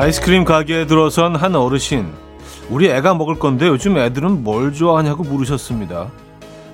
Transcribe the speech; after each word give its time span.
아이스크림 0.00 0.44
가게에 0.44 0.86
들어선 0.86 1.36
한 1.36 1.54
어르신. 1.54 2.10
우리 2.70 2.88
애가 2.88 3.12
먹을 3.12 3.38
건데 3.38 3.68
요즘 3.68 3.98
애들은 3.98 4.42
뭘 4.42 4.72
좋아하냐고 4.72 5.24
물으셨습니다. 5.24 6.10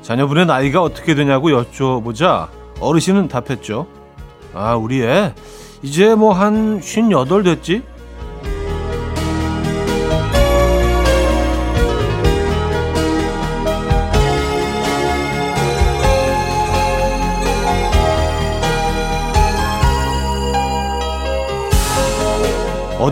자녀분의 0.03 0.47
나이가 0.47 0.81
어떻게 0.81 1.17
되냐고 1.17 1.49
여쭤보자 1.49 2.47
어르신은 2.79 3.27
답했죠. 3.27 3.89
아, 4.55 4.77
우리 4.77 5.03
애 5.03 5.35
이제 5.83 6.15
뭐 6.15 6.35
한 6.35 6.81
58 6.81 7.43
됐지? 7.43 7.83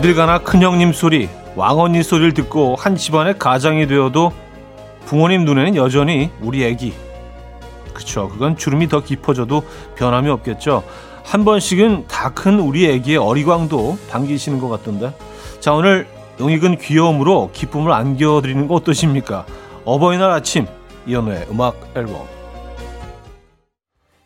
어딜 0.05 0.13
가나 0.13 0.37
큰형님 0.37 0.93
소리, 0.93 1.27
왕언니 1.55 2.03
소리를 2.03 2.35
듣고 2.35 2.75
한 2.75 2.95
집안의 2.95 3.39
가장이 3.39 3.87
되어도 3.87 4.31
부모님 5.07 5.45
눈에는 5.45 5.75
여전히 5.75 6.29
우리 6.41 6.63
애기. 6.63 6.93
그쵸. 7.91 8.29
그건 8.29 8.55
주름이 8.55 8.87
더 8.87 8.99
깊어져도 8.99 9.63
변함이 9.95 10.29
없겠죠. 10.29 10.83
한 11.23 11.43
번씩은 11.43 12.05
다 12.07 12.29
큰 12.29 12.59
우리 12.59 12.85
애기의 12.85 13.17
어리광도 13.17 13.97
당기시는 14.11 14.59
것 14.59 14.69
같던데. 14.69 15.11
자, 15.59 15.73
오늘 15.73 16.05
용익은 16.39 16.77
귀여움으로 16.77 17.49
기쁨을 17.51 17.91
안겨드리는 17.91 18.67
거 18.67 18.75
어떠십니까? 18.75 19.47
어버이날 19.85 20.29
아침, 20.29 20.67
이연우의 21.07 21.47
음악 21.49 21.77
앨범. 21.95 22.34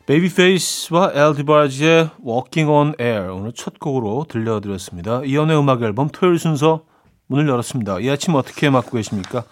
베이비페이스와 0.10 1.12
엘디바지의 1.14 2.10
Walking 2.26 2.72
on 2.72 2.94
Air 3.00 3.32
오늘 3.32 3.52
첫 3.54 3.80
곡으로 3.80 4.26
들려드렸습니다. 4.28 5.22
이연의 5.24 5.56
음악 5.60 5.84
앨범 5.84 6.10
토요일 6.10 6.40
순서 6.40 6.82
문을 7.28 7.48
열었습니다. 7.48 8.00
이 8.00 8.10
아침 8.10 8.34
어떻게 8.34 8.72
맞고 8.72 8.90
계십니까? 8.90 9.44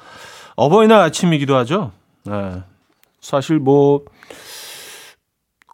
어버이날 0.56 1.02
아침이기도 1.02 1.56
하죠. 1.58 1.92
네. 2.24 2.64
사실 3.22 3.60
뭐 3.60 4.02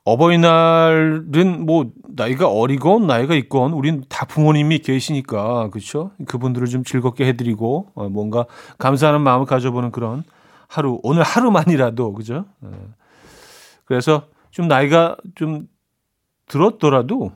어버이날은 0.03 1.65
뭐 1.65 1.89
나이가 2.09 2.49
어리건 2.49 3.07
나이가 3.07 3.35
있건 3.35 3.71
우린 3.71 4.03
다 4.09 4.25
부모님이 4.25 4.79
계시니까 4.79 5.69
그렇죠. 5.69 6.11
그분들을 6.27 6.67
좀 6.67 6.83
즐겁게 6.83 7.25
해드리고 7.27 7.87
어, 7.95 8.09
뭔가 8.09 8.47
감사하는 8.79 9.21
마음을 9.21 9.45
가져보는 9.45 9.91
그런 9.91 10.25
하루 10.67 10.99
오늘 11.03 11.23
하루만이라도 11.23 12.11
그죠. 12.11 12.43
네. 12.59 12.69
그래서 13.85 14.32
좀 14.53 14.67
나이가 14.67 15.17
좀 15.35 15.67
들었더라도 16.47 17.31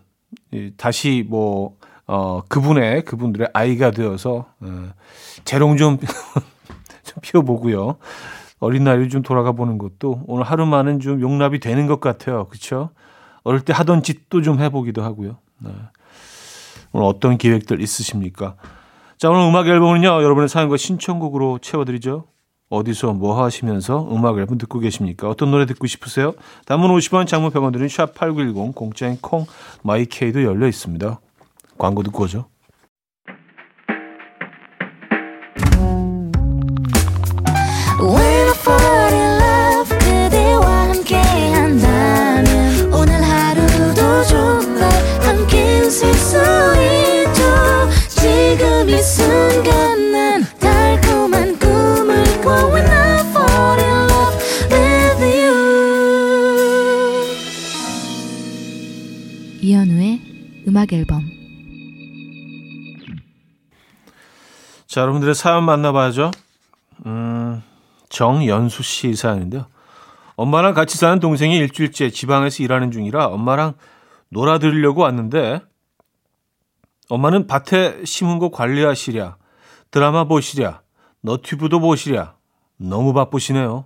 다시 0.78 1.26
뭐 1.28 1.76
어, 2.06 2.42
그분의 2.48 3.04
그분들의 3.04 3.50
아이가 3.54 3.92
되어서 3.92 4.46
어, 4.62 4.90
재롱 5.44 5.78
좀, 5.78 5.98
좀 7.04 7.22
피워보고요. 7.22 7.98
어린 8.60 8.84
나이를 8.84 9.10
좀 9.10 9.24
돌아가 9.24 9.52
보는 9.52 9.78
것도 9.78 10.24
오늘 10.28 10.46
하루만은 10.46 11.00
좀 11.00 11.20
용납이 11.20 11.60
되는 11.60 11.88
것 11.88 12.00
같아요. 12.00 12.48
그렇죠? 12.48 12.92
어릴 13.44 13.62
때 13.62 13.74
하던 13.74 14.04
짓도 14.04 14.42
좀 14.42 14.60
해보기도 14.62 15.04
하고요. 15.04 15.38
네. 15.60 15.72
오늘 16.92 17.08
어떤 17.08 17.38
계획들 17.38 17.82
있으십니까? 17.82 18.56
자, 19.18 19.30
오늘 19.30 19.42
음악 19.42 19.68
앨범은요, 19.68 20.08
여러분의 20.08 20.48
사연과 20.50 20.78
신청곡으로 20.78 21.60
채워드리죠. 21.60 22.26
어디서 22.70 23.14
뭐 23.14 23.42
하시면서 23.44 24.10
음악 24.12 24.38
앨범 24.38 24.58
듣고 24.58 24.80
계십니까? 24.80 25.30
어떤 25.30 25.52
노래 25.52 25.66
듣고 25.66 25.88
싶으세요? 25.88 26.34
단문 26.66 26.92
50원, 26.92 27.28
장문 27.28 27.52
100원 27.52 27.72
드린 27.72 27.88
샵8910, 27.88 28.76
공짜인 28.76 29.18
콩, 29.22 29.46
마이케이도 29.84 30.44
열려 30.44 30.68
있습니다. 30.68 31.20
광고 31.78 32.04
듣고 32.04 32.24
오죠. 32.24 32.46
자, 64.98 65.02
여러분들의 65.02 65.36
사연 65.36 65.64
만나봐야죠. 65.64 66.32
음, 67.06 67.62
정연수 68.10 68.82
씨 68.82 69.14
사연인데요. 69.14 69.68
엄마랑 70.38 70.74
같이 70.74 70.98
사는 70.98 71.20
동생이 71.20 71.56
일주일째 71.56 72.10
지방에서 72.10 72.64
일하는 72.64 72.90
중이라 72.90 73.28
엄마랑 73.28 73.76
놀아드리려고 74.30 75.02
왔는데 75.02 75.62
엄마는 77.10 77.46
밭에 77.46 78.06
심은 78.06 78.40
거 78.40 78.50
관리하시랴, 78.50 79.38
드라마 79.92 80.24
보시랴, 80.24 80.82
너튜브도 81.22 81.80
보시랴. 81.80 82.34
너무 82.78 83.14
바쁘시네요. 83.14 83.86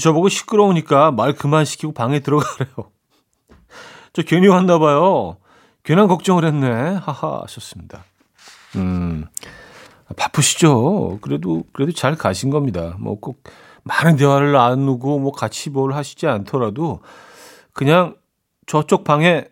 저보고 0.00 0.28
시끄러우니까 0.28 1.10
말 1.10 1.32
그만 1.32 1.64
시키고 1.64 1.92
방에 1.94 2.20
들어가래요. 2.20 2.92
저 4.12 4.22
괜히 4.22 4.46
왔나 4.46 4.78
봐요. 4.78 5.36
괜한 5.82 6.06
걱정을 6.06 6.44
했네. 6.44 6.68
하하 7.02 7.42
하셨습니다. 7.42 8.04
음. 8.76 9.26
바쁘시죠. 10.16 11.18
그래도 11.22 11.64
그래도 11.72 11.92
잘 11.92 12.14
가신 12.14 12.50
겁니다. 12.50 12.96
뭐 12.98 13.16
꼭 13.16 13.42
많은 13.84 14.16
대화를 14.16 14.52
나누고 14.52 15.18
뭐 15.18 15.32
같이 15.32 15.70
뭘 15.70 15.92
하시지 15.92 16.26
않더라도 16.26 17.00
그냥 17.72 18.16
저쪽 18.66 19.04
방에 19.04 19.44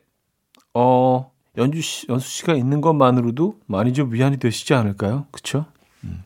어 0.75 1.31
연주 1.59 1.83
씨, 1.83 2.07
연수 2.09 2.31
씨가 2.31 2.55
있는 2.55 2.81
것만으로도 2.81 3.59
많이 3.67 3.93
좀 3.93 4.13
위안이 4.13 4.39
되시지 4.39 4.73
않을까요? 4.73 5.27
그렇죠? 5.31 5.67
음. 6.05 6.25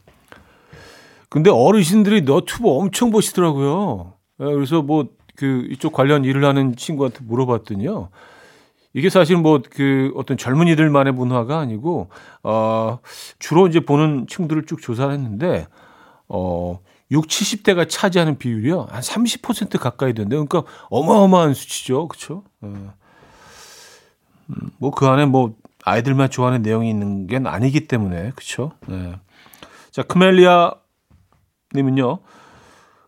근데 1.28 1.50
어르신들이 1.50 2.22
너튜브 2.22 2.68
엄청 2.70 3.10
보시더라고요. 3.10 4.12
예, 4.40 4.44
그래서 4.44 4.82
뭐 4.82 5.16
그 5.36 5.66
이쪽 5.70 5.92
관련 5.92 6.24
일을 6.24 6.44
하는 6.44 6.74
친구한테 6.76 7.20
물어봤더니요. 7.24 8.08
이게 8.96 9.10
사실 9.10 9.36
뭐 9.36 9.60
그 9.70 10.10
어떤 10.16 10.38
젊은이들만의 10.38 11.12
문화가 11.12 11.58
아니고 11.58 12.08
어 12.42 12.98
주로 13.38 13.66
이제 13.66 13.80
보는 13.80 14.26
층들을 14.26 14.64
쭉 14.64 14.80
조사를 14.80 15.12
했는데 15.12 15.66
어 16.28 16.80
6, 17.10 17.26
70대가 17.26 17.86
차지하는 17.88 18.38
비율이요. 18.38 18.88
한 18.90 19.00
30% 19.00 19.78
가까이 19.78 20.14
된대요. 20.14 20.44
그러니까 20.46 20.70
어마어마한 20.88 21.52
수치죠. 21.52 22.08
그렇죠? 22.08 22.42
어. 22.62 22.94
뭐그 24.78 25.06
안에 25.06 25.26
뭐 25.26 25.54
아이들만 25.84 26.30
좋아하는 26.30 26.62
내용이 26.62 26.88
있는 26.88 27.26
게 27.26 27.38
아니기 27.44 27.86
때문에 27.86 28.32
그렇죠? 28.34 28.72
네. 28.88 29.14
자, 29.90 30.02
크멜리아 30.02 30.72
님은요. 31.74 32.20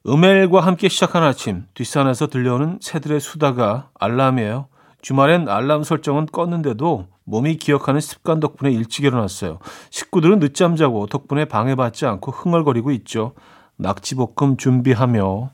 음엘과 0.06 0.60
함께 0.60 0.88
시작한 0.88 1.22
아침 1.22 1.64
뒷산에서 1.74 2.28
들려오는 2.28 2.78
새들의 2.82 3.20
수다가 3.20 3.90
알람이에요. 3.98 4.68
주말엔 5.00 5.48
알람 5.48 5.82
설정은 5.82 6.26
껐는데도 6.26 7.06
몸이 7.24 7.56
기억하는 7.56 8.00
습관 8.00 8.40
덕분에 8.40 8.70
일찍 8.72 9.04
일어났어요. 9.04 9.58
식구들은 9.90 10.40
늦잠 10.40 10.76
자고 10.76 11.06
덕분에 11.06 11.44
방해받지 11.44 12.06
않고 12.06 12.32
흥얼거리고 12.32 12.90
있죠. 12.92 13.34
낙지볶음 13.76 14.56
준비하며 14.56 15.50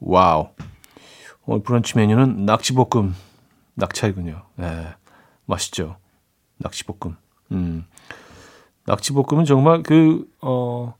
와우. 0.00 0.48
오늘 1.46 1.62
브런치 1.62 1.96
메뉴는 1.96 2.44
낙지볶음 2.44 3.14
낙지이군요. 3.74 4.42
네, 4.56 4.86
맛있죠. 5.46 5.96
낙지볶음. 6.58 7.16
음. 7.52 7.86
낙지볶음은 8.86 9.44
정말 9.44 9.82
그, 9.82 10.26
어, 10.42 10.94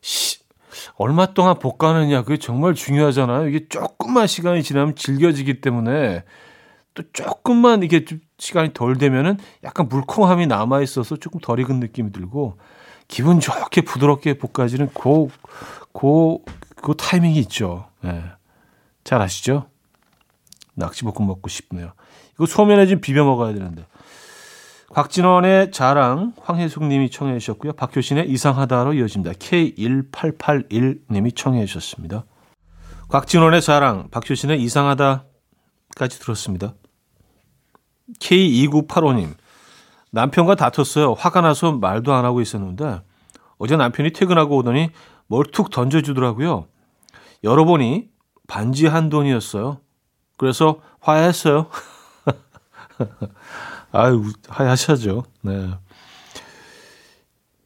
시, 0.00 0.38
얼마 0.96 1.26
동안 1.26 1.58
볶아느냐, 1.58 2.22
그게 2.22 2.36
정말 2.36 2.74
중요하잖아요. 2.74 3.48
이게 3.48 3.68
조금만 3.68 4.26
시간이 4.26 4.62
지나면 4.62 4.96
질겨지기 4.96 5.60
때문에 5.60 6.24
또 6.94 7.02
조금만 7.12 7.82
이게 7.82 8.04
좀 8.04 8.20
시간이 8.38 8.72
덜 8.72 8.96
되면은 8.96 9.38
약간 9.64 9.88
물컹함이 9.88 10.46
남아 10.46 10.80
있어서 10.82 11.16
조금 11.16 11.40
덜 11.40 11.60
익은 11.60 11.80
느낌이 11.80 12.12
들고 12.12 12.56
기분 13.08 13.40
좋게 13.40 13.82
부드럽게 13.82 14.38
볶아지는 14.38 14.88
그, 14.94 15.28
그, 15.92 16.38
그 16.76 16.94
타이밍이 16.96 17.38
있죠. 17.40 17.88
네. 18.00 18.22
잘 19.02 19.20
아시죠? 19.20 19.66
낙지볶음 20.74 21.26
먹고 21.26 21.48
싶네요. 21.48 21.92
이거 22.34 22.46
소면에 22.46 22.86
좀 22.86 23.00
비벼 23.00 23.24
먹어야 23.24 23.52
되는데. 23.52 23.86
곽진원의 24.90 25.72
자랑 25.72 26.34
황혜숙 26.40 26.84
님이 26.84 27.10
청해 27.10 27.38
주셨고요. 27.38 27.72
박효신의 27.72 28.30
이상하다로 28.30 28.94
이어집니다. 28.94 29.32
K1881 29.32 31.00
님이 31.10 31.32
청해 31.32 31.66
주셨습니다. 31.66 32.24
곽진원의 33.08 33.60
자랑, 33.60 34.08
박효신의 34.10 34.62
이상하다까지 34.62 36.20
들었습니다. 36.20 36.74
K2985님. 38.20 39.34
남편과 40.10 40.54
다퉜어요. 40.54 41.14
화가 41.14 41.40
나서 41.40 41.72
말도 41.72 42.12
안 42.12 42.24
하고 42.24 42.40
있었는데 42.40 43.02
어제 43.58 43.76
남편이 43.76 44.12
퇴근하고 44.12 44.56
오더니 44.58 44.90
뭘 45.26 45.44
툭 45.52 45.70
던져주더라고요. 45.70 46.66
열어보니 47.42 48.08
반지 48.46 48.86
한 48.86 49.08
돈이었어요. 49.08 49.80
그래서 50.36 50.80
화해했어요. 51.00 51.66
아유, 53.92 54.24
화해하셔죠. 54.48 55.24
네. 55.42 55.70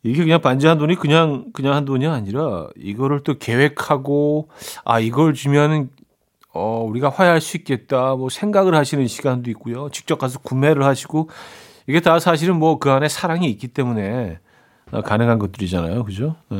이게 0.02 0.22
그냥 0.22 0.40
반지 0.40 0.66
한 0.66 0.78
돈이 0.78 0.94
그냥 0.94 1.46
그냥 1.52 1.74
한 1.74 1.84
돈이 1.84 2.06
아니라 2.06 2.68
이거를 2.76 3.22
또 3.24 3.36
계획하고 3.38 4.48
아 4.84 5.00
이걸 5.00 5.34
주면은 5.34 5.90
어 6.54 6.82
우리가 6.88 7.10
화해할 7.10 7.40
수 7.40 7.56
있겠다 7.58 8.14
뭐 8.16 8.28
생각을 8.30 8.74
하시는 8.74 9.06
시간도 9.06 9.50
있고요. 9.50 9.88
직접 9.90 10.18
가서 10.18 10.38
구매를 10.40 10.84
하시고 10.84 11.28
이게 11.86 12.00
다 12.00 12.18
사실은 12.18 12.58
뭐 12.58 12.78
그 12.78 12.90
안에 12.90 13.08
사랑이 13.08 13.48
있기 13.50 13.68
때문에 13.68 14.38
가능한 15.04 15.38
것들이잖아요. 15.38 16.04
그죠? 16.04 16.36
네. 16.50 16.58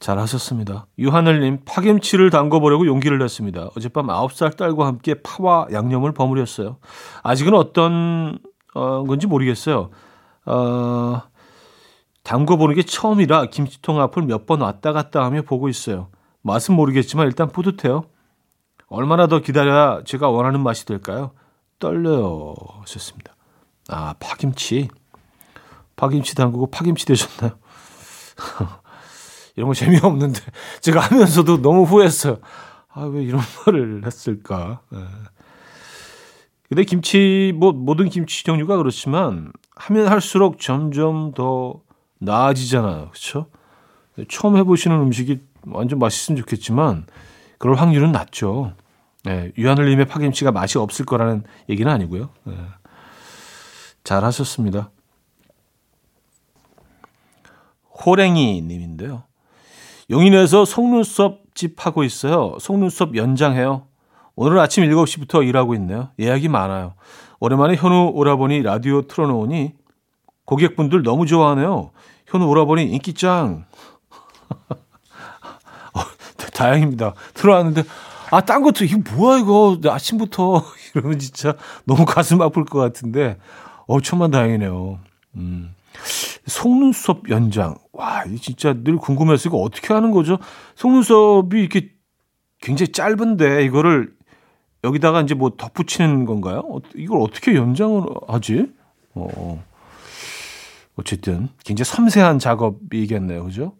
잘 0.00 0.18
하셨습니다. 0.20 0.86
유하늘님, 0.98 1.62
파김치를 1.64 2.30
담궈보려고 2.30 2.86
용기를 2.86 3.18
냈습니다. 3.18 3.70
어젯밤 3.76 4.06
9살 4.06 4.56
딸과 4.56 4.86
함께 4.86 5.14
파와 5.22 5.66
양념을 5.72 6.12
버무렸어요. 6.12 6.76
아직은 7.24 7.52
어떤 7.54 8.38
어, 8.74 9.02
건지 9.04 9.26
모르겠어요. 9.26 9.90
어, 10.46 11.22
담궈보는 12.22 12.76
게 12.76 12.82
처음이라 12.84 13.46
김치통 13.46 14.00
앞을 14.00 14.22
몇 14.22 14.46
번 14.46 14.60
왔다 14.60 14.92
갔다 14.92 15.24
하며 15.24 15.42
보고 15.42 15.68
있어요. 15.68 16.08
맛은 16.42 16.74
모르겠지만 16.74 17.26
일단 17.26 17.48
뿌듯해요. 17.48 18.04
얼마나 18.88 19.26
더 19.26 19.40
기다려야 19.40 20.02
제가 20.04 20.28
원하는 20.28 20.62
맛이 20.62 20.86
될까요? 20.86 21.32
떨려요. 21.78 22.54
하셨습니다. 22.80 23.36
아, 23.88 24.14
파김치. 24.18 24.88
파김치 25.96 26.34
담그고 26.34 26.70
파김치 26.70 27.06
되셨나요? 27.06 27.58
이런 29.56 29.68
거 29.68 29.74
재미없는데 29.74 30.40
제가 30.80 31.00
하면서도 31.00 31.60
너무 31.62 31.82
후회했어요. 31.84 32.38
아, 32.92 33.02
왜 33.02 33.22
이런 33.22 33.40
말을 33.66 34.02
했을까? 34.06 34.80
네. 34.90 34.98
근데 36.68 36.84
김치 36.84 37.52
뭐 37.56 37.72
모든 37.72 38.08
김치 38.08 38.44
종류가 38.44 38.76
그렇지만 38.76 39.52
하면 39.74 40.08
할수록 40.08 40.60
점점 40.60 41.32
더 41.32 41.80
나아지잖아요. 42.18 43.08
그렇죠? 43.10 43.46
처음 44.28 44.56
해보시는 44.56 44.96
음식이 45.00 45.40
완전 45.72 45.98
맛있으면 45.98 46.36
좋겠지만 46.38 47.06
그럴 47.58 47.76
확률은 47.76 48.12
낮죠. 48.12 48.72
네, 49.24 49.52
유한을님의 49.58 50.06
파김치가 50.06 50.52
맛이 50.52 50.78
없을 50.78 51.04
거라는 51.04 51.44
얘기는 51.68 51.90
아니고요. 51.90 52.30
네. 52.44 52.54
잘 54.04 54.24
하셨습니다. 54.24 54.90
호랭이 58.06 58.62
님인데요. 58.62 59.24
용인에서 60.10 60.64
속눈썹 60.64 61.42
집 61.54 61.84
하고 61.84 62.04
있어요. 62.04 62.56
속눈썹 62.60 63.16
연장해요. 63.16 63.86
오늘 64.36 64.58
아침 64.60 64.84
7시부터 64.84 65.46
일하고 65.46 65.74
있네요. 65.74 66.10
예약이 66.18 66.48
많아요. 66.48 66.94
오랜만에 67.40 67.74
현우 67.74 68.12
오라버니 68.14 68.62
라디오 68.62 69.02
틀어놓으니 69.02 69.74
고객분들 70.44 71.02
너무 71.02 71.26
좋아하네요. 71.26 71.90
현우 72.26 72.46
오라버니 72.46 72.84
인기 72.84 73.12
짱. 73.14 73.66
어, 76.58 76.64
다행입니다. 76.64 77.14
틀어놨는데 77.34 77.84
아, 78.30 78.40
딴 78.42 78.62
것도 78.62 78.84
이거 78.84 78.98
뭐야 79.14 79.38
이거 79.38 79.78
아침부터 79.84 80.64
이러면 80.94 81.18
진짜 81.18 81.54
너무 81.84 82.04
가슴 82.04 82.42
아플 82.42 82.64
것 82.64 82.78
같은데 82.78 83.38
어, 83.86 84.00
천만 84.00 84.30
다행이네요. 84.30 84.98
음. 85.36 85.74
속눈썹 86.46 87.30
연장. 87.30 87.76
와, 87.92 88.24
이 88.24 88.36
진짜 88.38 88.72
늘 88.72 88.96
궁금했어요. 88.96 89.48
이거 89.50 89.58
어떻게 89.58 89.92
하는 89.94 90.10
거죠? 90.10 90.38
속눈썹이 90.76 91.60
이렇게 91.60 91.90
굉장히 92.60 92.92
짧은데 92.92 93.64
이거를 93.64 94.12
여기다가 94.84 95.22
이제 95.22 95.34
뭐 95.34 95.50
덧붙이는 95.56 96.24
건가요? 96.24 96.62
어, 96.68 96.78
이걸 96.94 97.20
어떻게 97.20 97.54
연장을 97.54 98.02
하지? 98.28 98.66
어. 99.14 99.64
어쨌든 100.96 101.48
굉장히 101.64 101.84
섬세한 101.86 102.38
작업이겠네요. 102.38 103.44
그죠? 103.44 103.72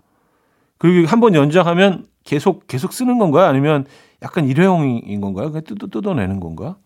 그리고 0.78 1.08
한 1.08 1.20
번 1.20 1.34
연장하면 1.34 2.06
계속 2.28 2.66
계속 2.66 2.92
쓰는 2.92 3.18
건가요? 3.18 3.46
아니면 3.46 3.86
약간 4.22 4.44
일회용인 4.46 5.20
건가요? 5.22 5.50
그냥 5.50 5.64
뜯어 5.64 5.86
뜯어내는 5.86 6.40
건가? 6.40 6.76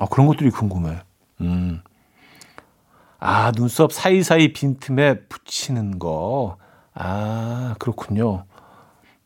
아, 0.00 0.06
그런 0.06 0.26
것들이 0.26 0.50
궁금해. 0.50 0.98
음. 1.40 1.80
아, 3.20 3.52
눈썹 3.52 3.92
사이사이 3.92 4.52
빈틈에 4.52 5.20
붙이는 5.28 5.98
거. 6.00 6.56
아, 6.94 7.76
그렇군요. 7.78 8.44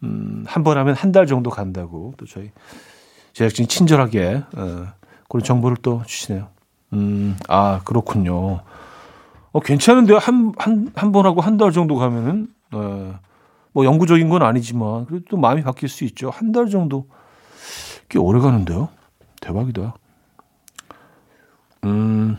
음, 0.02 0.44
한 0.46 0.62
번 0.64 0.76
하면 0.76 0.94
한 0.94 1.12
달 1.12 1.26
정도 1.26 1.48
간다고 1.48 2.12
또 2.18 2.26
저희 2.26 2.50
제작진이 3.32 3.68
친절하게 3.68 4.42
어, 4.56 4.86
그런 5.30 5.42
정보를 5.42 5.78
또 5.80 6.02
주시네요. 6.04 6.48
음, 6.92 7.36
아, 7.48 7.80
그렇군요. 7.84 8.60
어, 9.52 9.60
괜찮은데요? 9.60 10.18
한, 10.18 10.52
한, 10.58 10.90
한 10.94 11.12
번 11.12 11.24
하고 11.24 11.40
한 11.40 11.56
달 11.56 11.72
정도 11.72 11.94
가면은, 11.96 12.48
어, 12.72 13.18
뭐 13.74 13.84
영구적인 13.84 14.28
건 14.30 14.42
아니지만, 14.42 15.04
그래도 15.06 15.24
또 15.28 15.36
마음이 15.36 15.62
바뀔 15.62 15.88
수 15.90 16.04
있죠. 16.04 16.30
한 16.30 16.52
달 16.52 16.70
정도. 16.70 17.06
꽤 18.08 18.18
오래 18.18 18.40
가는데요? 18.40 18.88
대박이다. 19.40 19.94
음, 21.84 22.38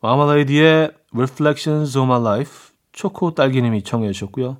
마마라이디의 0.00 0.90
Reflections 1.14 1.96
of 1.96 2.04
My 2.10 2.20
Life 2.20 2.74
초코 2.92 3.34
딸기님이 3.34 3.82
청해 3.84 4.10
주셨고요. 4.12 4.58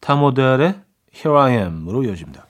타모델의 0.00 0.74
Here 1.14 1.38
I 1.38 1.56
Am으로 1.56 2.04
이어집니다. 2.04 2.46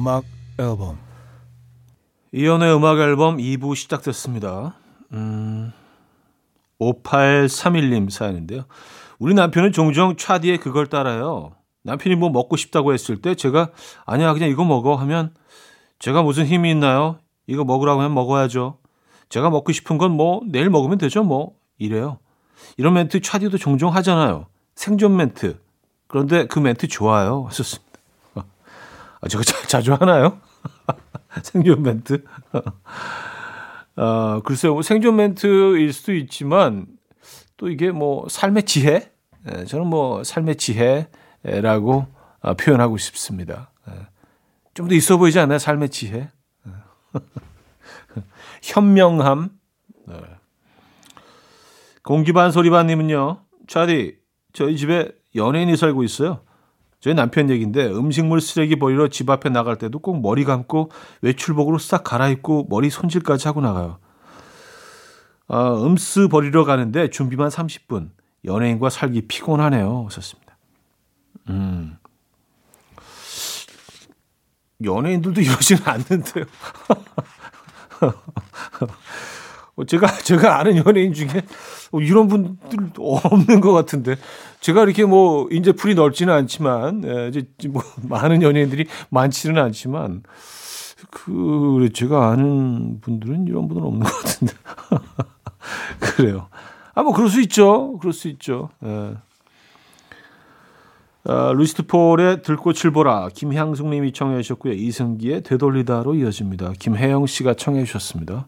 음악 0.00 0.24
앨범 0.58 0.98
이연의 2.32 2.74
음악 2.74 2.98
앨범 3.00 3.36
2부 3.36 3.76
시작됐습니다. 3.76 4.74
음, 5.12 5.72
5831님 6.80 8.08
사연인데요. 8.08 8.64
우리 9.18 9.34
남편은 9.34 9.72
종종 9.72 10.16
차디에 10.16 10.56
그걸 10.56 10.86
따라요. 10.86 11.52
남편이 11.82 12.16
뭐 12.16 12.30
먹고 12.30 12.56
싶다고 12.56 12.94
했을 12.94 13.20
때 13.20 13.34
제가 13.34 13.72
아니야 14.06 14.32
그냥 14.32 14.48
이거 14.48 14.64
먹어 14.64 14.94
하면 14.96 15.34
제가 15.98 16.22
무슨 16.22 16.46
힘이 16.46 16.70
있나요? 16.70 17.18
이거 17.46 17.64
먹으라고 17.64 18.00
하면 18.00 18.14
먹어야죠. 18.14 18.78
제가 19.28 19.50
먹고 19.50 19.72
싶은 19.72 19.98
건 19.98 20.12
뭐 20.12 20.40
내일 20.46 20.70
먹으면 20.70 20.96
되죠 20.96 21.22
뭐 21.24 21.56
이래요. 21.76 22.18
이런 22.78 22.94
멘트 22.94 23.20
차디도 23.20 23.58
종종 23.58 23.94
하잖아요. 23.96 24.46
생존 24.74 25.16
멘트. 25.16 25.60
그런데 26.06 26.46
그 26.46 26.58
멘트 26.58 26.88
좋아요. 26.88 27.44
하셨습니다. 27.48 27.89
아, 29.20 29.28
제가 29.28 29.44
자, 29.44 29.66
자주 29.66 29.92
하나요? 29.94 30.40
생존 31.42 31.82
멘트. 31.82 32.24
어, 33.96 34.40
글쎄요, 34.44 34.74
뭐 34.74 34.82
생존 34.82 35.16
멘트일 35.16 35.92
수도 35.92 36.14
있지만 36.14 36.86
또 37.56 37.68
이게 37.68 37.90
뭐 37.90 38.26
삶의 38.28 38.64
지혜? 38.64 39.12
예, 39.48 39.64
저는 39.64 39.86
뭐 39.86 40.24
삶의 40.24 40.56
지혜라고 40.56 42.06
어, 42.40 42.54
표현하고 42.54 42.96
싶습니다. 42.96 43.70
예. 43.88 43.92
좀더 44.74 44.94
있어 44.94 45.18
보이지 45.18 45.38
않나요? 45.38 45.58
삶의 45.58 45.90
지혜? 45.90 46.30
예. 46.66 46.72
현명함. 48.62 49.50
네. 50.08 50.16
공기반 52.02 52.50
소리반님은요, 52.50 53.44
차디, 53.68 54.16
저희 54.52 54.76
집에 54.76 55.12
연예인이 55.34 55.76
살고 55.76 56.02
있어요. 56.02 56.40
저희 57.00 57.14
남편 57.14 57.48
얘기인데 57.50 57.86
음식물 57.86 58.40
쓰레기 58.40 58.76
버리러 58.76 59.08
집 59.08 59.30
앞에 59.30 59.48
나갈 59.48 59.76
때도 59.76 59.98
꼭 59.98 60.20
머리 60.20 60.44
감고 60.44 60.90
외출복으로 61.22 61.78
싹 61.78 62.04
갈아입고 62.04 62.66
머리 62.68 62.90
손질까지 62.90 63.48
하고 63.48 63.60
나가요. 63.62 63.98
아, 65.48 65.72
음스 65.82 66.28
버리러 66.28 66.64
가는데 66.64 67.10
준비만 67.10 67.48
30분. 67.48 68.10
연예인과 68.44 68.90
살기 68.90 69.22
피곤하네요. 69.28 70.08
썼습니다. 70.10 70.56
음. 71.48 71.96
연예인들도 74.82 75.40
이러지는 75.42 75.82
않는데요. 75.84 76.44
어, 79.76 79.84
제가 79.84 80.06
제가 80.24 80.58
아는 80.58 80.76
연예인 80.84 81.12
중에 81.12 81.28
어, 81.92 82.00
이런 82.00 82.28
분들 82.28 82.90
없는 82.98 83.60
것 83.60 83.72
같은데 83.72 84.16
제가 84.60 84.82
이렇게 84.84 85.04
뭐 85.04 85.48
이제 85.50 85.72
풀이 85.72 85.94
넓지는 85.94 86.32
않지만 86.34 87.02
예, 87.04 87.28
이제 87.28 87.46
뭐 87.68 87.82
많은 88.02 88.42
연예인들이 88.42 88.86
많지는 89.10 89.60
않지만 89.62 90.22
그 91.10 91.88
제가 91.94 92.30
아는 92.30 93.00
분들은 93.00 93.46
이런 93.46 93.68
분은 93.68 93.82
없는 93.82 94.00
것 94.00 94.12
같은데 94.12 94.52
그래요. 96.00 96.48
아 96.94 97.02
뭐 97.02 97.14
그럴 97.14 97.30
수 97.30 97.40
있죠. 97.42 97.96
그럴 97.98 98.12
수 98.12 98.28
있죠. 98.28 98.68
예. 98.84 99.14
아, 101.24 101.52
루시트 101.54 101.86
폴의 101.86 102.42
들꽃을 102.42 102.90
보라 102.92 103.28
김향숙 103.34 103.88
님이 103.88 104.12
청해 104.12 104.40
주셨고요. 104.42 104.72
이승기의 104.72 105.42
되돌리다로 105.42 106.14
이어집니다. 106.14 106.72
김혜영 106.78 107.26
씨가 107.26 107.54
청해 107.54 107.84
주셨습니다. 107.84 108.46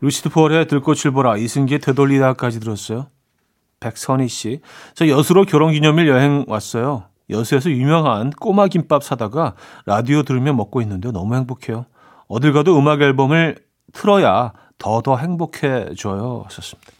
루시트 0.00 0.30
폴의 0.30 0.68
들꽃을 0.68 1.10
보라 1.12 1.36
이승기의 1.36 1.80
되돌리다까지 1.80 2.60
들었어요. 2.60 3.08
백선희 3.80 4.28
씨. 4.28 4.60
저 4.94 5.08
여수로 5.08 5.44
결혼기념일 5.44 6.08
여행 6.08 6.44
왔어요. 6.48 7.04
여수에서 7.30 7.70
유명한 7.70 8.30
꼬마 8.30 8.68
김밥 8.68 9.04
사다가 9.04 9.54
라디오 9.86 10.22
들으며 10.22 10.52
먹고 10.52 10.80
있는데 10.82 11.10
너무 11.12 11.34
행복해요. 11.34 11.86
어딜 12.26 12.52
가도 12.52 12.78
음악 12.78 13.02
앨범을 13.02 13.58
틀어야 13.92 14.52
더더 14.78 15.16
행복해져요. 15.16 16.42
하셨습니다. 16.46 16.92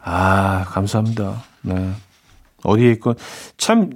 아, 0.00 0.64
감사합니다. 0.68 1.42
네. 1.62 1.92
어디에 2.62 2.92
있건 2.92 3.16
참, 3.56 3.90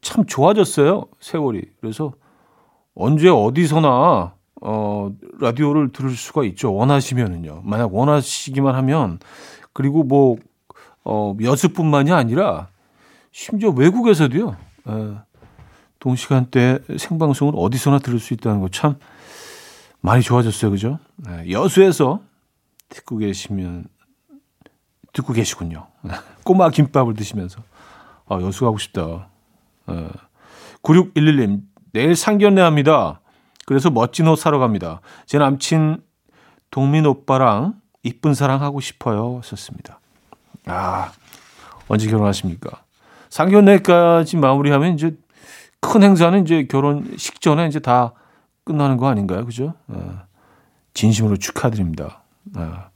참 0.00 0.26
좋아졌어요. 0.26 1.06
세월이. 1.20 1.62
그래서 1.80 2.12
언제 2.94 3.28
어디서나 3.28 4.34
어, 4.60 5.10
라디오를 5.40 5.92
들을 5.92 6.10
수가 6.10 6.44
있죠. 6.44 6.74
원하시면은요. 6.74 7.62
만약 7.64 7.94
원하시기만 7.94 8.74
하면 8.74 9.18
그리고 9.72 10.02
뭐 10.04 10.36
어, 11.04 11.34
여수뿐만이 11.40 12.12
아니라 12.12 12.68
심지어 13.32 13.70
외국에서도요. 13.70 14.56
에, 14.88 14.92
동시간대 15.98 16.80
생방송을 16.98 17.54
어디서나 17.56 17.98
들을 17.98 18.18
수 18.18 18.34
있다는 18.34 18.60
거 18.60 18.68
참 18.68 18.96
많이 20.00 20.22
좋아졌어요. 20.22 20.70
그죠? 20.70 20.98
에, 21.28 21.50
여수에서 21.50 22.20
듣고 22.88 23.18
계시면 23.18 23.84
듣고 25.12 25.32
계시군요. 25.32 25.86
꼬마 26.44 26.70
김밥을 26.70 27.14
드시면서 27.14 27.62
아, 28.26 28.40
여수 28.40 28.64
가고 28.64 28.78
싶다. 28.78 29.28
에, 29.88 30.08
9611님 30.82 31.62
내일 31.92 32.14
상견례 32.16 32.60
합니다. 32.62 33.20
그래서 33.70 33.88
멋진 33.88 34.26
옷 34.26 34.34
사러 34.34 34.58
갑니다. 34.58 35.00
제 35.26 35.38
남친 35.38 36.02
동민 36.72 37.06
오빠랑 37.06 37.80
이쁜 38.02 38.34
사랑 38.34 38.62
하고 38.62 38.80
싶어요. 38.80 39.40
썼습니다. 39.44 40.00
아, 40.66 41.12
언제 41.86 42.10
결혼하십니까? 42.10 42.82
상견례까지 43.28 44.38
마무리하면 44.38 44.94
이제 44.94 45.16
큰 45.78 46.02
행사는 46.02 46.42
이제 46.42 46.66
결혼식 46.68 47.40
전에 47.40 47.68
이제 47.68 47.78
다 47.78 48.12
끝나는 48.64 48.96
거 48.96 49.06
아닌가요? 49.06 49.46
그죠? 49.46 49.74
아, 49.86 50.24
진심으로 50.92 51.36
축하드립니다. 51.36 52.22
아, 52.56 52.88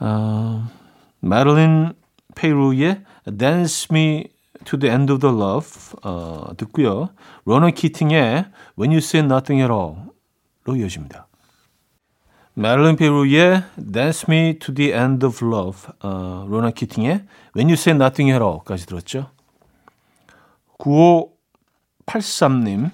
아, 0.00 0.68
마릴린 1.20 1.94
페이루의 2.34 3.04
Dance 3.38 3.88
Me 3.90 4.24
to 4.64 4.78
the 4.78 4.92
End 4.92 5.12
of 5.12 5.20
the 5.20 5.34
Love 5.34 5.68
어, 6.02 6.52
듣고요. 6.56 7.10
로너 7.44 7.70
키팅의 7.70 8.46
When 8.78 8.92
You 8.92 8.98
Say 8.98 9.24
Nothing 9.24 9.62
at 9.62 9.72
All로 9.72 10.76
이어집니다. 10.76 11.26
마릴린 12.54 12.96
페루의 12.96 13.62
Dance 13.76 14.26
Me 14.28 14.58
to 14.58 14.74
the 14.74 14.92
End 14.92 15.24
of 15.24 15.44
Love, 15.44 15.92
어, 16.02 16.46
로나 16.48 16.70
키팅의 16.70 17.24
When 17.56 17.68
You 17.68 17.74
Say 17.74 17.96
Nothing 17.96 18.32
at 18.32 18.42
All까지 18.42 18.86
들었죠. 18.86 19.30
9583님 20.78 22.90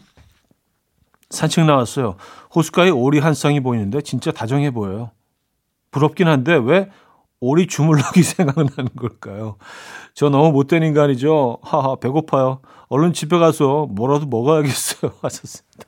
산책 1.30 1.64
나왔어요. 1.64 2.16
호숫가에 2.54 2.90
오리 2.90 3.18
한 3.18 3.34
쌍이 3.34 3.58
보이는데 3.60 4.02
진짜 4.02 4.30
다정해 4.30 4.70
보여요. 4.70 5.10
부럽긴 5.90 6.28
한데 6.28 6.54
왜 6.54 6.90
오리 7.40 7.66
주물럭이 7.66 8.22
생각나는 8.24 8.90
걸까요? 8.96 9.56
저 10.14 10.28
너무 10.28 10.52
못된 10.52 10.82
인간이죠. 10.82 11.58
하하 11.62 11.96
배고파요. 11.96 12.60
얼른 12.88 13.12
집에 13.12 13.38
가서 13.38 13.86
뭐라도 13.90 14.26
먹어야겠어요. 14.26 15.12
하셨습니다. 15.22 15.86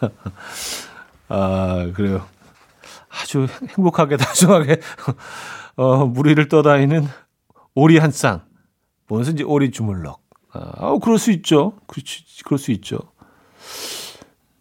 아 1.28 1.90
그래요. 1.94 2.24
아주 3.08 3.46
행복하게 3.76 4.16
다정하게 4.16 4.80
어, 5.76 6.06
무리를 6.06 6.48
떠다니는 6.48 7.06
오리 7.74 7.98
한 7.98 8.10
쌍. 8.10 8.44
이제 9.30 9.44
오리 9.44 9.70
주물럭. 9.70 10.20
아, 10.52 10.58
어, 10.78 10.98
그럴 10.98 11.18
수 11.18 11.30
있죠. 11.32 11.74
그렇지, 11.86 12.42
그럴 12.44 12.58
수 12.58 12.72
있죠. 12.72 12.98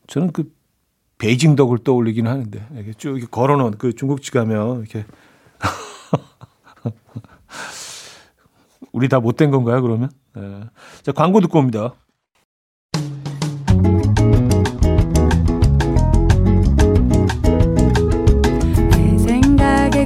저는 0.07 0.31
그 0.31 0.53
베이징 1.17 1.55
덕을 1.55 1.79
떠올리긴 1.79 2.27
하는데 2.27 2.67
이렇게 2.73 2.93
쭉 2.93 3.17
이렇게 3.17 3.27
걸어놓은 3.31 3.77
그 3.77 3.93
중국집 3.93 4.33
가면 4.33 4.81
이렇게 4.81 5.05
우리 8.91 9.09
다 9.09 9.19
못된 9.19 9.51
건가요? 9.51 9.81
그러면? 9.81 10.09
네. 10.35 10.61
자 11.03 11.11
광고 11.11 11.41
듣고 11.41 11.59
옵니다. 11.59 11.93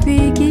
네, 0.06 0.49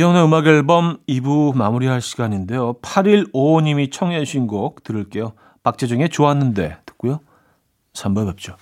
이현의 0.00 0.24
음악 0.24 0.46
앨범 0.46 0.96
2부 1.06 1.54
마무리할 1.54 2.00
시간인데요. 2.00 2.72
8155님이 2.80 3.92
청해 3.92 4.24
주신 4.24 4.46
곡 4.46 4.82
들을게요. 4.82 5.34
박재정의 5.62 6.08
좋았는데 6.08 6.78
듣고요. 6.86 7.20
3부에 7.92 8.28
뵙죠. 8.28 8.56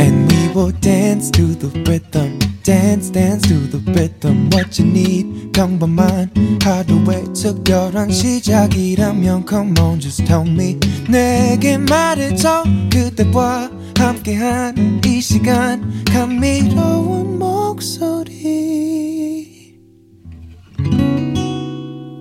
And 0.00 0.34
we 0.34 0.48
will 0.52 0.72
dance 0.80 1.30
to 1.30 1.46
the 1.56 1.70
rhythm 1.86 2.47
dance 2.68 3.10
dance 3.10 3.48
to 3.48 3.54
the 3.70 3.80
rhythm 3.92 4.50
what 4.52 4.78
you 4.78 4.86
need. 4.90 5.52
평범한 5.52 6.30
하루의 6.62 7.32
특별한 7.32 8.10
시작이라면 8.10 9.46
come 9.48 9.72
on 9.80 9.98
just 9.98 10.22
tell 10.26 10.46
me. 10.46 10.78
내게 11.08 11.78
말해줘 11.78 12.64
그대와 12.92 13.70
함께한 13.96 15.00
이 15.02 15.18
시간. 15.22 16.04
감미로운 16.04 17.38
목소리. 17.38 18.36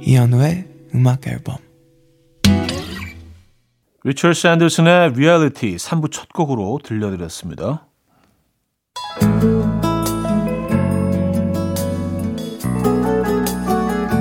이현우의 0.01 0.66
음악 0.96 1.27
앨범. 1.27 1.58
리처드 4.06 4.34
샌더슨의 4.34 5.12
리얼리티 5.12 5.75
3부 5.75 6.10
첫 6.10 6.30
곡으로 6.30 6.80
들려드렸습니다. 6.82 7.86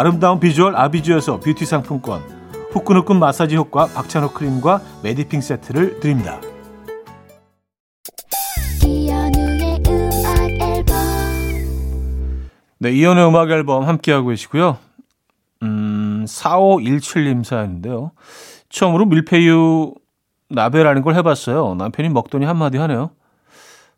아름다운 0.00 0.40
비주얼 0.40 0.76
아비주에서 0.76 1.40
뷰티 1.40 1.66
상품권 1.66 2.22
후끈후끈 2.72 3.18
마사지 3.18 3.56
효과 3.56 3.84
박찬호 3.84 4.32
크림과 4.32 4.80
메디핑 5.02 5.42
세트를 5.42 6.00
드립니다. 6.00 6.40
이현우의 8.82 9.82
음악 9.86 10.38
앨범 10.58 10.96
네, 12.78 12.92
이현우의 12.92 13.28
음악 13.28 13.50
앨범 13.50 13.86
함께하고 13.86 14.28
계시고요. 14.28 14.78
음, 15.64 16.24
4517님 16.26 17.44
사연인데요. 17.44 18.12
처음으로 18.70 19.04
밀푀유 19.04 19.92
나베라는 20.48 21.02
걸 21.02 21.14
해봤어요. 21.16 21.74
남편이 21.74 22.08
먹더니 22.08 22.46
한마디 22.46 22.78
하네요. 22.78 23.10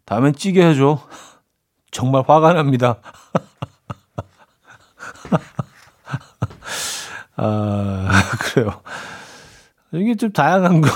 다음엔 0.05 0.35
찌개 0.35 0.67
해줘. 0.67 0.99
정말 1.93 2.25
화가 2.27 2.55
납니다. 2.55 2.99
아, 7.43 8.09
그래요. 8.41 8.81
이게 9.93 10.15
좀 10.15 10.33
다양한 10.33 10.81
걸, 10.81 10.93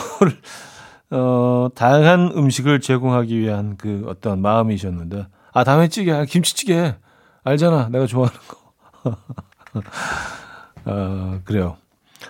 어, 1.10 1.68
다양한 1.74 2.32
음식을 2.36 2.80
제공하기 2.80 3.38
위한 3.38 3.76
그 3.76 4.04
어떤 4.08 4.40
마음이셨는데, 4.40 5.26
아, 5.52 5.64
다음에 5.64 5.88
찌개, 5.88 6.12
아, 6.12 6.24
김치찌개. 6.24 6.94
알잖아. 7.42 7.88
내가 7.90 8.06
좋아하는 8.06 8.38
거. 8.48 9.16
아, 10.84 11.40
그래요. 11.44 11.76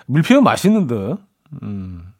밀푀유 0.06 0.40
맛있는데, 0.40 1.16
음. 1.62 2.12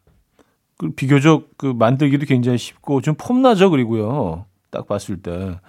그 0.77 0.91
비교적 0.91 1.49
그 1.57 1.65
만들기도 1.67 2.25
굉장히 2.25 2.57
쉽고 2.59 3.01
좀 3.01 3.15
폼나죠, 3.15 3.69
그리고요. 3.71 4.45
딱 4.69 4.87
봤을 4.87 5.21
때. 5.21 5.59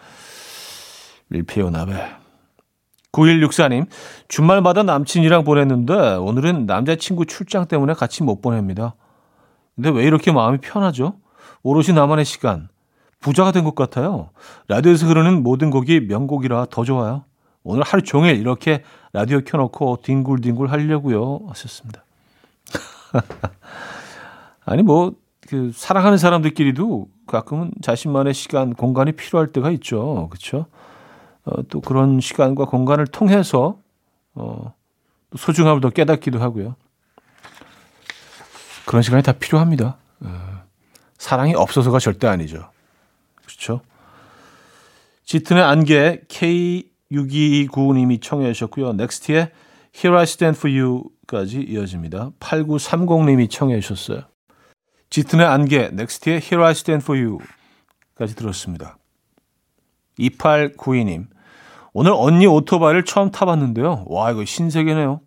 밀푀유 1.29 1.71
나베. 1.71 2.28
9164님, 3.19 3.87
주말마다 4.29 4.83
남친이랑 4.83 5.45
보냈는데 5.45 5.93
오늘은 6.17 6.67
남자친구 6.67 7.27
출장 7.27 7.67
때문에 7.67 7.95
같이 7.95 8.23
못 8.23 8.41
보냅니다. 8.41 8.95
근데 9.75 9.91
왜 9.91 10.05
이렇게 10.05 10.33
마음이 10.33 10.59
편하죠? 10.59 11.15
오롯이 11.63 11.93
나만의 11.95 12.25
시간. 12.25 12.69
부자가 13.21 13.51
된 13.51 13.65
것 13.65 13.75
같아요. 13.75 14.31
라디오에서 14.69 15.07
흐르는 15.07 15.43
모든 15.43 15.71
곡이 15.71 16.01
명곡이라 16.03 16.67
더 16.71 16.85
좋아요. 16.85 17.25
오늘 17.65 17.83
하루 17.83 18.03
종일 18.03 18.37
이렇게 18.37 18.83
라디오 19.13 19.41
켜놓고 19.41 19.99
뒹굴뒹굴 20.03 20.71
하려고요. 20.71 21.41
하셨습니다. 21.49 22.05
아니 24.65 24.83
뭐 24.83 25.13
그 25.49 25.73
사랑하는 25.75 26.19
사람들끼리도 26.19 27.09
가끔은 27.27 27.73
자신만의 27.81 28.35
시간, 28.35 28.75
공간이 28.75 29.13
필요할 29.13 29.49
때가 29.49 29.71
있죠. 29.73 30.29
그렇죠? 30.31 30.67
어, 31.49 31.63
또 31.69 31.81
그런 31.81 32.21
시간과 32.21 32.67
공간을 32.67 33.07
통해서 33.07 33.79
어, 34.35 34.75
또 35.31 35.39
소중함을 35.39 35.81
더 35.81 35.91
깨닫기도 35.91 36.41
하고요. 36.41 36.77
그런 38.87 39.03
시간이 39.03 39.23
다 39.23 39.33
필요합니다. 39.33 39.97
어, 40.21 40.63
사랑이 41.17 41.55
없어서가 41.55 41.99
절대 41.99 42.27
아니죠. 42.27 42.71
그렇죠? 43.45 43.81
짙은의 45.25 45.63
안개 45.63 46.23
K6229님이 46.29 48.21
청해 48.23 48.53
주셨고요. 48.53 48.93
넥스트의 48.95 49.51
Here 49.95 50.17
I 50.17 50.23
Stand 50.25 50.59
For 50.59 50.75
You까지 50.75 51.61
이어집니다. 51.61 52.31
8930님이 52.41 53.51
청해 53.51 53.81
주셨어요. 53.81 54.23
짙은의 55.11 55.47
안개, 55.47 55.91
넥스트의 55.93 56.41
Here 56.43 56.65
I 56.65 56.73
Stand 56.73 57.05
For 57.05 57.21
You까지 57.21 58.37
들었습니다. 58.37 58.99
2892님, 60.19 61.29
오늘 61.93 62.13
언니 62.15 62.47
오토바이를 62.47 63.05
처음 63.05 63.31
타봤는데요. 63.31 64.05
와, 64.07 64.31
이거 64.31 64.45
신세계네요. 64.45 65.21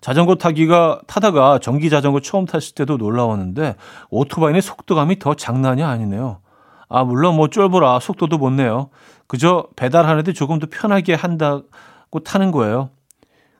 자전거 0.00 0.34
타기가 0.34 1.00
타다가 1.06 1.58
전기 1.60 1.88
자전거 1.88 2.20
처음 2.20 2.44
탔을 2.44 2.74
때도 2.74 2.96
놀라웠는데 2.96 3.76
오토바이는 4.10 4.60
속도감이 4.60 5.20
더 5.20 5.34
장난이 5.34 5.82
아니네요. 5.82 6.40
아, 6.88 7.04
물론 7.04 7.36
뭐 7.36 7.48
쫄보라 7.48 8.00
속도도 8.00 8.36
못 8.36 8.50
내요. 8.50 8.90
그저 9.28 9.66
배달하는데 9.76 10.32
조금 10.32 10.58
더 10.58 10.66
편하게 10.70 11.14
한다고 11.14 12.18
타는 12.24 12.50
거예요. 12.50 12.90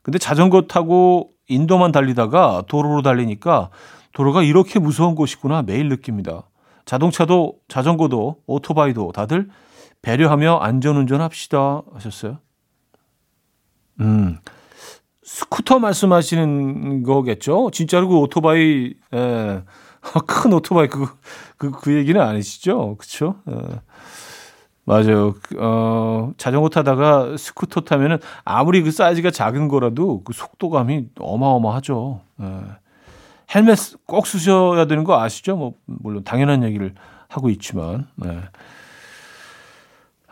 근데 0.02 0.18
자전거 0.18 0.62
타고 0.62 1.30
인도만 1.48 1.92
달리다가 1.92 2.64
도로로 2.68 3.02
달리니까 3.02 3.70
도로가 4.12 4.42
이렇게 4.42 4.78
무서운 4.78 5.14
곳이구나 5.14 5.62
매일 5.62 5.88
느낍니다. 5.88 6.42
자동차도 6.84 7.54
자전거도 7.68 8.36
오토바이도 8.46 9.12
다들 9.12 9.48
배려하며 10.02 10.58
안전운전 10.58 11.20
합시다 11.20 11.82
하셨어요. 11.94 12.38
음, 14.00 14.38
스쿠터 15.22 15.78
말씀하시는 15.78 17.02
거겠죠? 17.04 17.70
진짜로 17.72 18.08
그 18.08 18.18
오토바이, 18.18 18.94
에, 19.14 19.62
큰 20.26 20.52
오토바이 20.52 20.88
그, 20.88 21.06
그, 21.56 21.70
그 21.70 21.94
얘기는 21.94 22.20
아니시죠? 22.20 22.96
그쵸? 22.96 23.36
에, 23.48 23.52
맞아요. 24.84 25.34
그, 25.40 25.56
어, 25.60 26.32
자전거 26.36 26.68
타다가 26.68 27.36
스쿠터 27.36 27.82
타면은 27.82 28.18
아무리 28.44 28.82
그 28.82 28.90
사이즈가 28.90 29.30
작은 29.30 29.68
거라도 29.68 30.24
그 30.24 30.32
속도감이 30.32 31.10
어마어마하죠. 31.20 32.20
에. 32.40 32.46
헬멧 33.54 34.06
꼭 34.06 34.26
쓰셔야 34.26 34.86
되는 34.86 35.04
거 35.04 35.20
아시죠? 35.20 35.56
뭐, 35.56 35.74
물론 35.84 36.24
당연한 36.24 36.64
얘기를 36.64 36.94
하고 37.28 37.50
있지만, 37.50 38.08
네. 38.16 38.40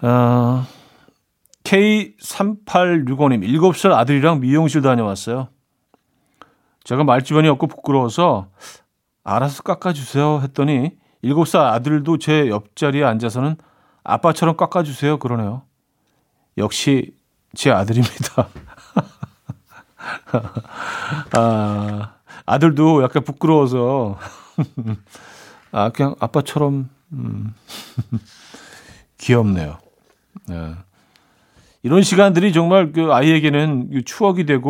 어, 0.02 0.64
K3865님, 1.64 3.42
7살 3.44 3.92
아들이랑 3.92 4.40
미용실 4.40 4.82
다녀왔어요. 4.82 5.48
제가 6.84 7.04
말주변이 7.04 7.48
없고 7.48 7.66
부끄러워서 7.66 8.48
알아서 9.22 9.62
깎아주세요 9.62 10.40
했더니 10.42 10.98
7살 11.22 11.60
아들도 11.60 12.18
제 12.18 12.48
옆자리에 12.48 13.04
앉아서는 13.04 13.56
아빠처럼 14.02 14.56
깎아주세요 14.56 15.18
그러네요. 15.18 15.62
역시 16.56 17.14
제 17.54 17.70
아들입니다. 17.70 18.48
아, 21.36 22.14
아들도 22.46 23.02
약간 23.02 23.22
부끄러워서 23.22 24.18
아 25.72 25.90
그냥 25.90 26.14
아빠처럼 26.18 26.88
음, 27.12 27.54
귀엽네요. 29.18 29.78
네. 30.48 30.74
이런 31.82 32.02
시간들이 32.02 32.52
정말 32.52 32.92
그 32.92 33.12
아이에게는 33.12 34.02
추억이 34.04 34.44
되고 34.44 34.58